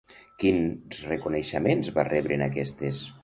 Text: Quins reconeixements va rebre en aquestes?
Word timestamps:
Quins 0.43 1.01
reconeixements 1.09 1.91
va 1.99 2.09
rebre 2.09 2.39
en 2.39 2.47
aquestes? 2.49 3.05